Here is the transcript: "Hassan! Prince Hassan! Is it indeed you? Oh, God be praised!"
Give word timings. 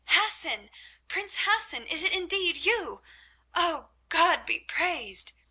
"Hassan! 0.07 0.71
Prince 1.07 1.35
Hassan! 1.41 1.85
Is 1.85 2.01
it 2.01 2.11
indeed 2.11 2.57
you? 2.65 3.03
Oh, 3.53 3.91
God 4.09 4.47
be 4.47 4.57
praised!" 4.57 5.33